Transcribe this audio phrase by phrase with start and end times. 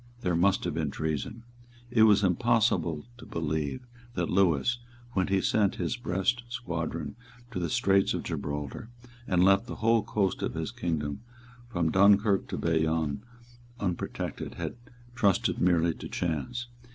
[0.21, 1.43] There must have been treason.
[1.91, 3.81] It was impossible to believe
[4.15, 4.79] that Lewis,
[5.11, 7.15] when he sent his Brest squadron
[7.51, 8.89] to the Straits of Gibraltar,
[9.27, 11.21] and left the whole coast of his kingdom
[11.69, 13.23] from Dunkirk to Bayonne
[13.79, 14.73] unprotected, had
[15.13, 16.65] trusted merely to chance.